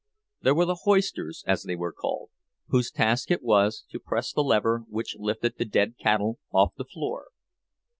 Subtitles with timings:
[0.41, 2.31] There were the "hoisters," as they were called,
[2.69, 6.85] whose task it was to press the lever which lifted the dead cattle off the
[6.85, 7.27] floor.